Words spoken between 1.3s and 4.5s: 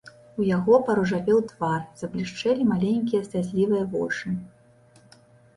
твар, заблішчэлі маленькія слязлівыя вочы.